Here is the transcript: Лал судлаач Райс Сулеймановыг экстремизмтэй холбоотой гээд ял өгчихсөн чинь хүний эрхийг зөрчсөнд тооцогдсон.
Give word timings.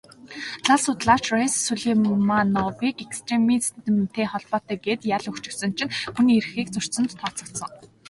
Лал 0.67 0.79
судлаач 0.83 1.25
Райс 1.33 1.53
Сулеймановыг 1.65 2.95
экстремизмтэй 3.05 4.25
холбоотой 4.31 4.77
гээд 4.85 5.01
ял 5.17 5.23
өгчихсөн 5.31 5.71
чинь 5.77 5.93
хүний 6.13 6.37
эрхийг 6.39 6.67
зөрчсөнд 6.71 7.11
тооцогдсон. 7.21 7.69